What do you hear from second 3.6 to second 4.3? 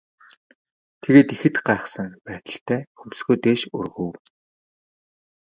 өргөв.